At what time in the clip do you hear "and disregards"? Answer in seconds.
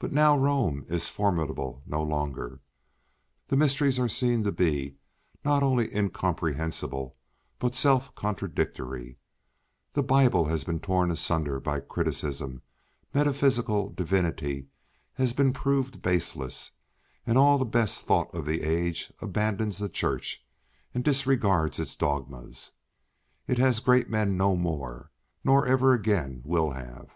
20.92-21.78